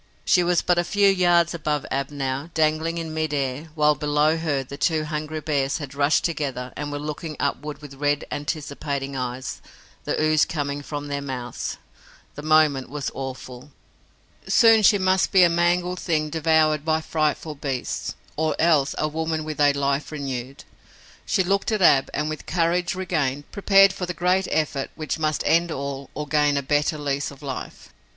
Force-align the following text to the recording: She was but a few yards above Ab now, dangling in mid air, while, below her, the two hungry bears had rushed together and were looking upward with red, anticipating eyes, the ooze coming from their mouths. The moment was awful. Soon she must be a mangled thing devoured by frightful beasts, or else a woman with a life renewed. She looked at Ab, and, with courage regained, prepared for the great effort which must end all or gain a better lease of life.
She 0.25 0.41
was 0.41 0.63
but 0.63 0.79
a 0.79 0.83
few 0.83 1.09
yards 1.09 1.53
above 1.53 1.85
Ab 1.91 2.09
now, 2.09 2.49
dangling 2.55 2.97
in 2.97 3.13
mid 3.13 3.35
air, 3.35 3.65
while, 3.75 3.93
below 3.93 4.35
her, 4.35 4.63
the 4.63 4.75
two 4.75 5.03
hungry 5.03 5.41
bears 5.41 5.77
had 5.77 5.93
rushed 5.93 6.23
together 6.23 6.73
and 6.75 6.91
were 6.91 6.97
looking 6.97 7.37
upward 7.39 7.83
with 7.83 7.93
red, 7.93 8.25
anticipating 8.31 9.15
eyes, 9.15 9.61
the 10.05 10.19
ooze 10.19 10.43
coming 10.43 10.81
from 10.81 11.07
their 11.07 11.21
mouths. 11.21 11.77
The 12.33 12.41
moment 12.41 12.89
was 12.89 13.11
awful. 13.13 13.69
Soon 14.47 14.81
she 14.81 14.97
must 14.97 15.31
be 15.31 15.43
a 15.43 15.49
mangled 15.49 15.99
thing 15.99 16.31
devoured 16.31 16.83
by 16.83 16.99
frightful 17.01 17.53
beasts, 17.53 18.15
or 18.35 18.55
else 18.57 18.95
a 18.97 19.07
woman 19.07 19.43
with 19.43 19.61
a 19.61 19.71
life 19.73 20.11
renewed. 20.11 20.63
She 21.27 21.43
looked 21.43 21.71
at 21.71 21.83
Ab, 21.83 22.09
and, 22.11 22.27
with 22.27 22.47
courage 22.47 22.95
regained, 22.95 23.51
prepared 23.51 23.93
for 23.93 24.07
the 24.07 24.15
great 24.15 24.47
effort 24.49 24.89
which 24.95 25.19
must 25.19 25.43
end 25.45 25.71
all 25.71 26.09
or 26.15 26.25
gain 26.27 26.57
a 26.57 26.63
better 26.63 26.97
lease 26.97 27.29
of 27.29 27.43
life. 27.43 27.93